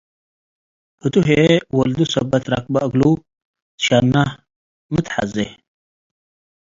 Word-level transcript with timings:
ህቱ 1.01 1.13
ህዬ 1.27 1.41
ወልዱ 1.77 1.99
ሰበት 2.13 2.43
ረከብከ 2.51 2.77
እግሉ፡ 2.87 3.01
“ትሸነህ! 3.79 4.29
ሚ 4.91 4.97
ትሐዜ 5.05 5.35